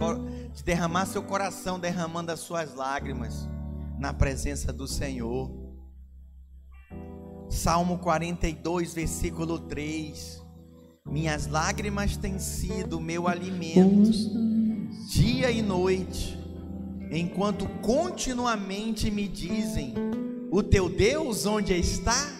[0.52, 3.48] de derramar seu coração, derramando as suas lágrimas
[3.98, 5.50] na presença do Senhor.
[7.48, 10.44] Salmo 42, versículo 3.
[11.06, 14.10] Minhas lágrimas têm sido meu alimento,
[15.08, 16.38] dia e noite,
[17.10, 19.94] enquanto continuamente me dizem:
[20.50, 22.32] O teu Deus onde está?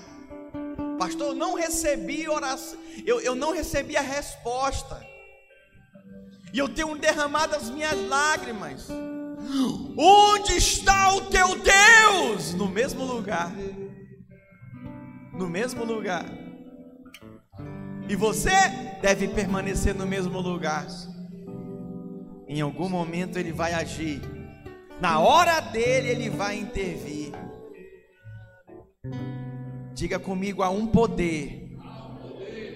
[0.98, 5.00] Pastor, eu não recebi oração, eu, eu não recebi a resposta.
[6.52, 8.88] E eu tenho derramado as minhas lágrimas.
[9.96, 12.54] Onde está o teu Deus?
[12.54, 13.52] No mesmo lugar.
[15.32, 16.24] No mesmo lugar.
[18.08, 18.50] E você
[19.02, 20.86] deve permanecer no mesmo lugar.
[22.48, 24.20] Em algum momento ele vai agir.
[25.00, 27.32] Na hora dele ele vai intervir.
[29.98, 31.76] Diga comigo há um poder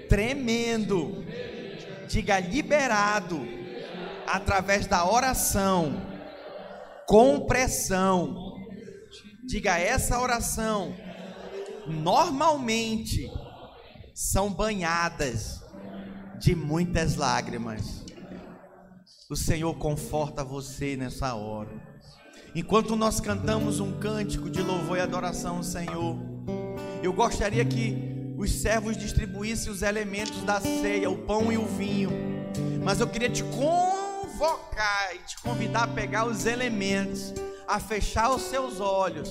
[0.08, 1.24] tremendo.
[2.08, 3.46] Diga liberado
[4.26, 6.02] através da oração
[7.06, 8.56] com pressão.
[9.46, 10.96] Diga essa oração
[11.86, 13.30] normalmente
[14.12, 15.62] são banhadas
[16.40, 18.04] de muitas lágrimas.
[19.30, 21.70] O Senhor conforta você nessa hora.
[22.52, 26.31] Enquanto nós cantamos um cântico de louvor e adoração Senhor,
[27.02, 32.10] eu gostaria que os servos distribuíssem os elementos da ceia, o pão e o vinho.
[32.82, 37.32] Mas eu queria te convocar e te convidar a pegar os elementos,
[37.66, 39.30] a fechar os seus olhos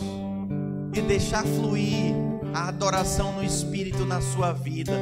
[0.93, 2.13] e deixar fluir
[2.53, 4.93] a adoração no Espírito na sua vida,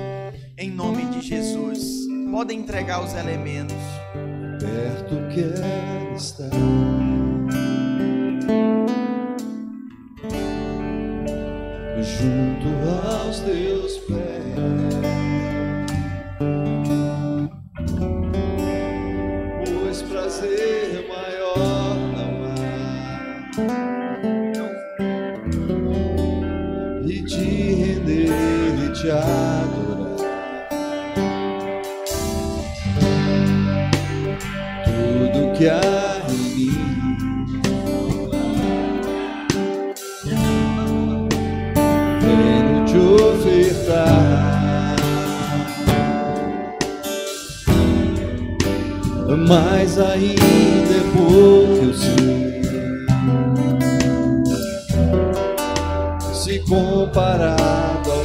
[0.57, 2.07] em nome de Jesus.
[2.31, 3.75] Podem entregar os elementos.
[4.59, 6.49] Perto quero estar.
[12.01, 15.08] Junto aos teus pés,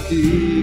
[0.05, 0.54] aqui.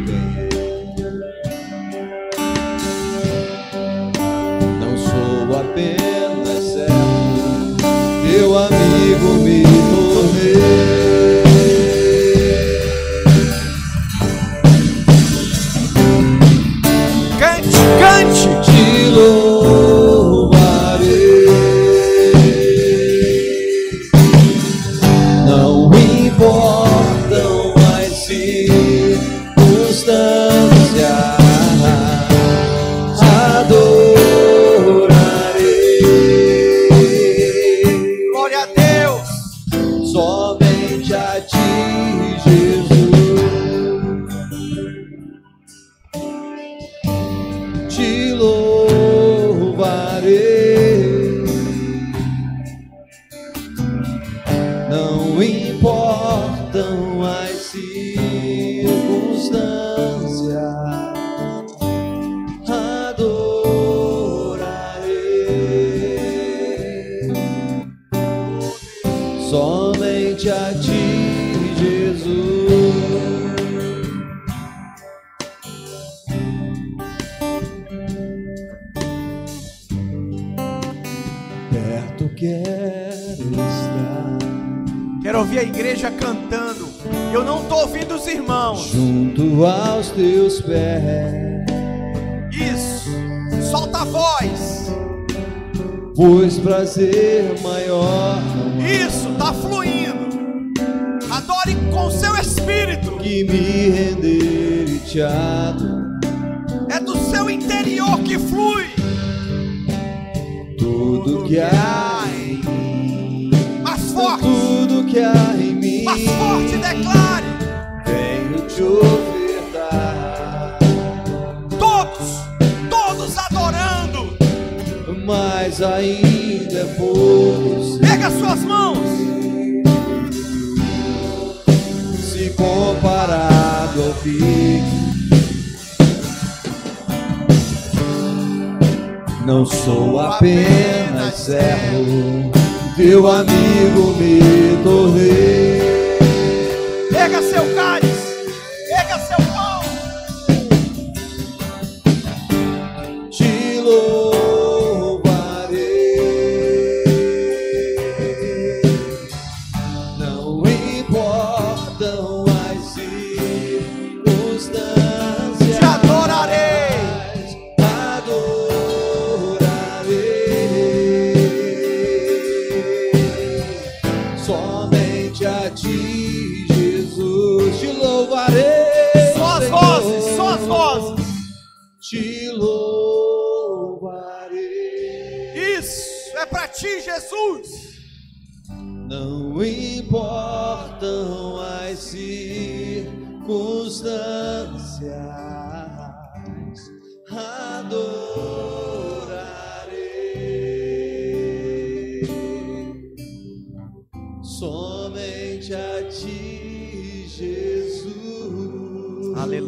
[140.35, 142.51] Apenas servo,
[142.95, 145.40] teu amigo me tornei.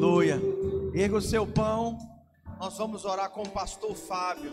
[0.03, 0.37] Aleluia.
[0.93, 1.97] Erga o seu pão.
[2.59, 4.51] Nós vamos orar com o pastor Fábio.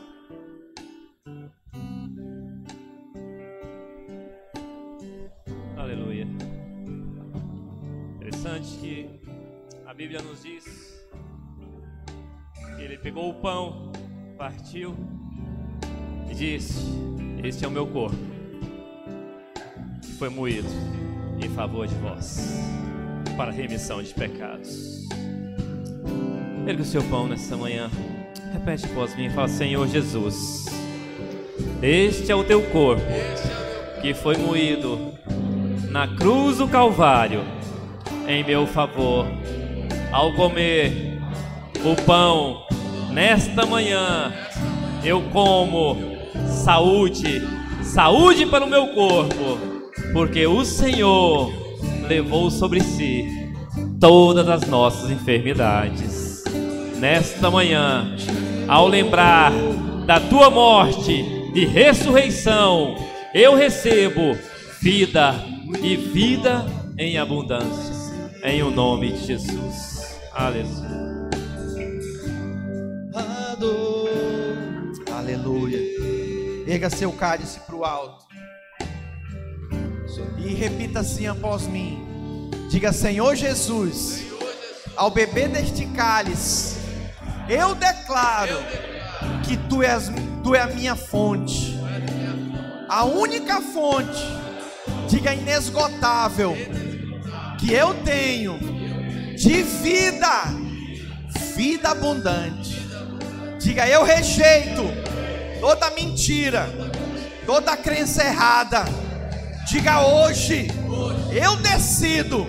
[5.77, 6.25] Aleluia.
[8.15, 9.21] Interessante que
[9.85, 10.65] a Bíblia nos diz
[12.77, 13.91] que ele pegou o pão,
[14.39, 14.95] partiu
[16.31, 16.85] e disse:
[17.43, 18.17] Este é o meu corpo,
[20.01, 20.69] que foi moído
[21.45, 22.53] em favor de vós,
[23.37, 25.11] para remissão de pecados.
[26.67, 27.91] Erga o seu pão nessa manhã,
[28.53, 30.67] repete após mim fala: Senhor Jesus,
[31.83, 33.03] este é o teu corpo,
[34.03, 35.13] que foi moído
[35.91, 37.43] na cruz do Calvário
[38.29, 39.27] em meu favor.
[40.13, 41.19] Ao comer
[41.85, 42.67] o pão
[43.11, 44.33] nesta manhã,
[45.03, 45.97] eu como
[46.47, 47.43] saúde,
[47.83, 49.59] saúde para o meu corpo,
[50.13, 51.53] porque o Senhor
[52.07, 53.25] levou sobre si
[54.01, 56.20] todas as nossas enfermidades.
[57.01, 58.15] Nesta manhã,
[58.69, 59.51] ao lembrar
[60.05, 61.25] da tua morte
[61.55, 62.95] e ressurreição,
[63.33, 64.37] eu recebo
[64.83, 65.35] vida
[65.83, 66.67] e vida
[66.99, 67.95] em abundância,
[68.45, 70.21] em o nome de Jesus.
[70.31, 70.91] Aleluia.
[75.11, 75.79] Aleluia.
[76.67, 78.27] Erga seu cálice para o alto.
[80.37, 82.51] E repita assim após mim.
[82.69, 84.23] Diga, Senhor Jesus,
[84.95, 86.80] ao beber deste cálice,
[87.51, 88.59] eu declaro
[89.45, 90.09] que tu és,
[90.45, 91.77] tu é a minha fonte,
[92.89, 94.25] a única fonte,
[95.09, 96.57] diga inesgotável,
[97.59, 98.57] que eu tenho
[99.37, 100.45] de vida,
[101.57, 102.79] vida abundante.
[103.59, 104.83] Diga, eu rejeito
[105.61, 106.71] toda mentira,
[107.45, 108.85] toda crença errada.
[109.69, 110.69] Diga hoje,
[111.33, 112.47] eu decido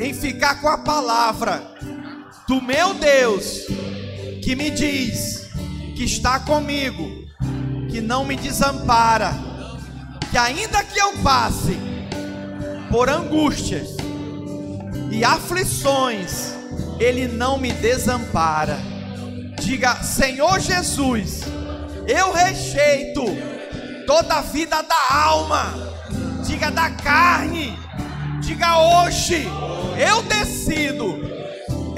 [0.00, 1.71] em ficar com a palavra
[2.46, 3.66] do meu Deus,
[4.42, 5.48] que me diz
[5.94, 7.26] que está comigo,
[7.90, 9.32] que não me desampara,
[10.30, 11.78] que ainda que eu passe
[12.90, 13.96] por angústias
[15.10, 16.54] e aflições,
[16.98, 18.78] Ele não me desampara.
[19.60, 21.42] Diga, Senhor Jesus,
[22.08, 23.24] eu rejeito
[24.06, 25.72] toda a vida da alma,
[26.44, 27.78] diga da carne,
[28.40, 29.46] diga hoje,
[29.96, 31.31] eu decido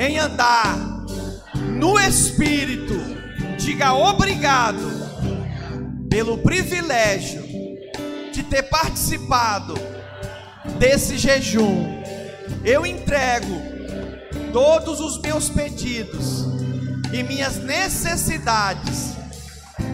[0.05, 0.77] em andar
[1.79, 2.95] no Espírito,
[3.57, 4.93] diga obrigado
[6.11, 7.43] pelo privilégio
[8.31, 9.75] de ter participado
[10.79, 12.03] desse jejum.
[12.63, 13.55] Eu entrego
[14.53, 16.45] todos os meus pedidos
[17.13, 19.15] e minhas necessidades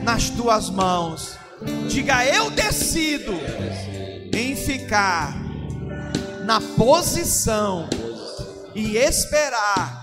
[0.02, 1.38] nas tuas mãos.
[1.88, 3.32] Diga, eu decido
[4.34, 5.36] em ficar
[6.44, 7.88] na posição
[8.74, 9.99] e esperar,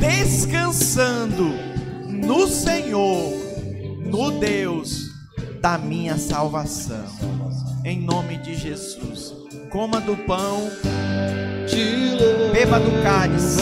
[0.00, 1.44] descansando
[2.08, 3.32] no Senhor,
[4.00, 5.10] no Deus
[5.60, 7.06] da minha salvação.
[7.84, 9.34] Em nome de Jesus.
[9.70, 10.70] Coma do pão,
[12.52, 13.60] beba do cálice.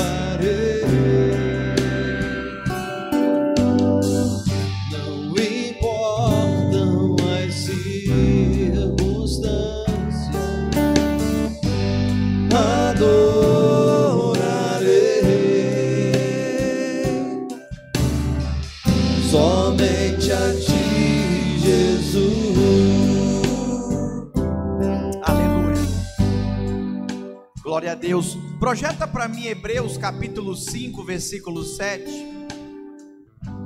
[28.03, 28.36] Deus.
[28.59, 32.03] Projeta para mim Hebreus capítulo 5, versículo 7.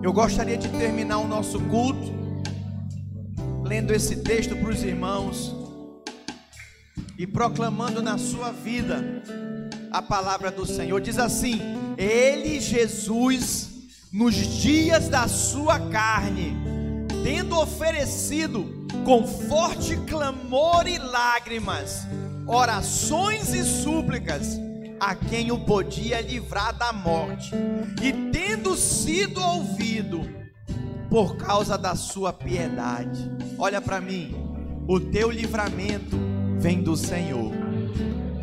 [0.03, 2.15] Eu gostaria de terminar o nosso culto
[3.65, 5.57] lendo esse texto para os irmãos
[7.19, 9.23] e proclamando na sua vida
[9.91, 11.01] a palavra do Senhor.
[11.01, 11.59] Diz assim:
[11.97, 13.71] Ele, Jesus,
[14.13, 16.55] nos dias da sua carne,
[17.25, 22.07] tendo oferecido com forte clamor e lágrimas,
[22.47, 24.61] orações e súplicas
[25.01, 27.53] a quem o podia livrar da morte,
[28.03, 30.21] e tendo sido ouvido
[31.11, 33.31] por causa da sua piedade.
[33.59, 34.35] Olha para mim,
[34.89, 36.17] o teu livramento
[36.59, 37.53] vem do Senhor.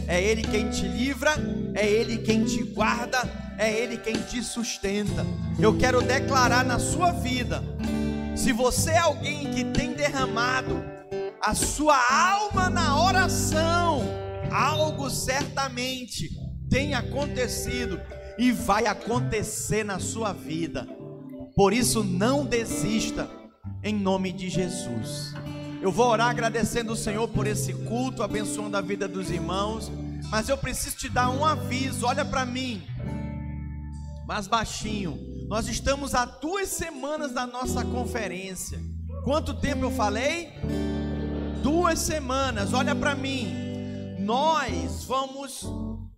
[0.08, 1.32] É Ele quem te livra,
[1.74, 3.20] é Ele quem te guarda,
[3.58, 5.26] é Ele quem te sustenta.
[5.58, 7.64] Eu quero declarar na sua vida:
[8.36, 10.93] se você é alguém que tem derramado
[11.44, 14.02] a sua alma na oração,
[14.50, 16.30] algo certamente
[16.70, 18.00] tem acontecido
[18.38, 20.88] e vai acontecer na sua vida.
[21.54, 23.30] Por isso, não desista,
[23.84, 25.34] em nome de Jesus.
[25.82, 29.92] Eu vou orar agradecendo o Senhor por esse culto, abençoando a vida dos irmãos.
[30.30, 32.82] Mas eu preciso te dar um aviso, olha para mim,
[34.26, 35.20] mais baixinho.
[35.50, 38.80] Nós estamos há duas semanas da nossa conferência.
[39.26, 40.54] Quanto tempo eu falei?
[41.64, 44.18] Duas semanas, olha para mim.
[44.20, 45.66] Nós vamos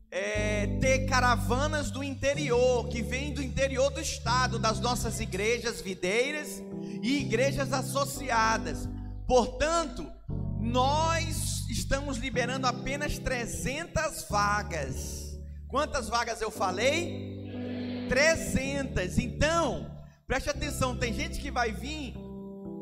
[0.09, 6.63] é, ter caravanas do interior, que vêm do interior do estado, das nossas igrejas videiras
[6.99, 8.89] e igrejas associadas.
[9.27, 10.11] Portanto,
[10.59, 15.37] nós estamos liberando apenas 300 vagas.
[15.67, 18.07] Quantas vagas eu falei?
[18.09, 19.19] 300.
[19.19, 22.24] Então, preste atenção: tem gente que vai vir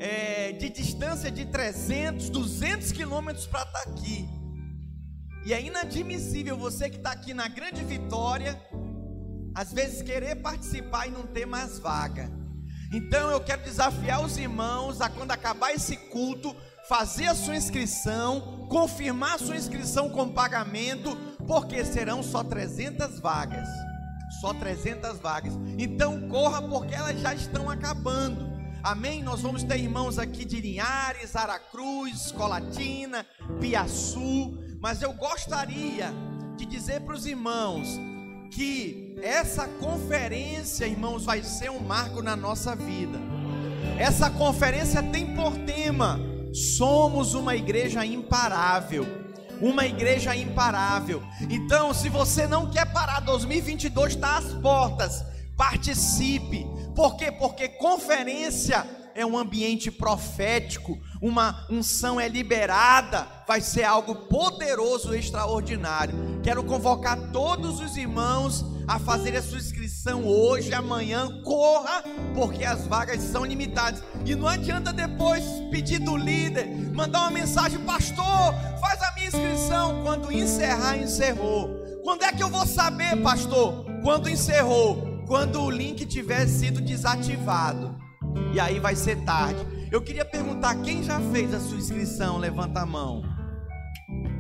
[0.03, 4.27] é, de distância de 300, 200 quilômetros para estar tá aqui.
[5.45, 8.61] E é inadmissível você que está aqui na grande vitória,
[9.55, 12.29] às vezes querer participar e não ter mais vaga.
[12.93, 16.53] Então eu quero desafiar os irmãos a quando acabar esse culto,
[16.89, 21.15] fazer a sua inscrição, confirmar a sua inscrição com pagamento,
[21.47, 23.69] porque serão só 300 vagas.
[24.41, 25.53] Só 300 vagas.
[25.77, 28.52] Então corra porque elas já estão acabando.
[28.83, 29.23] Amém?
[29.23, 33.25] Nós vamos ter irmãos aqui de Linhares, Aracruz, Colatina,
[33.61, 36.13] Piaçu, mas eu gostaria
[36.57, 37.87] de dizer para os irmãos
[38.51, 43.17] que essa conferência, irmãos, vai ser um marco na nossa vida.
[43.97, 46.19] Essa conferência tem por tema:
[46.53, 49.07] somos uma igreja imparável.
[49.61, 51.23] Uma igreja imparável.
[51.49, 55.23] Então, se você não quer parar, 2022 está às portas.
[55.55, 56.67] Participe.
[56.95, 57.31] Por quê?
[57.31, 58.85] Porque conferência
[59.15, 66.41] é um ambiente profético, uma unção é liberada, vai ser algo poderoso, extraordinário.
[66.43, 72.85] Quero convocar todos os irmãos a fazer a sua inscrição hoje, amanhã, corra, porque as
[72.87, 74.03] vagas são limitadas.
[74.25, 80.03] E não adianta depois pedir do líder, mandar uma mensagem, pastor, faz a minha inscrição.
[80.03, 81.69] Quando encerrar, encerrou.
[82.03, 83.85] Quando é que eu vou saber, pastor?
[84.03, 87.95] Quando encerrou, quando o link tiver sido desativado.
[88.53, 89.65] E aí vai ser tarde.
[89.91, 92.37] Eu queria perguntar: quem já fez a sua inscrição?
[92.37, 93.23] Levanta a mão.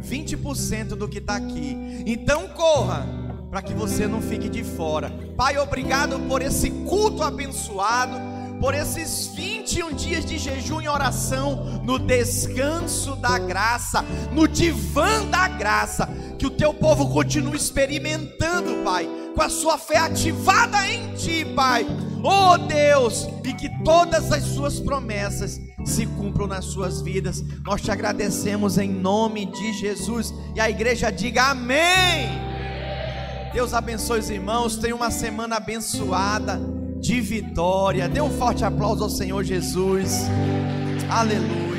[0.03, 2.03] 20% do que está aqui.
[2.05, 3.07] Então corra,
[3.49, 5.11] para que você não fique de fora.
[5.37, 8.17] Pai, obrigado por esse culto abençoado,
[8.59, 15.47] por esses 21 dias de jejum e oração, no descanso da graça, no divã da
[15.47, 16.09] graça.
[16.37, 21.85] Que o teu povo continue experimentando, Pai, com a sua fé ativada em Ti, Pai
[22.23, 27.43] oh Deus, e que todas as suas promessas se cumpram nas suas vidas.
[27.65, 30.33] Nós te agradecemos em nome de Jesus.
[30.55, 32.29] E a igreja diga amém.
[33.51, 34.77] Deus abençoe os irmãos.
[34.77, 36.59] Tenha uma semana abençoada
[36.99, 38.07] de vitória.
[38.07, 40.21] Dê um forte aplauso ao Senhor Jesus.
[41.09, 41.72] Aleluia.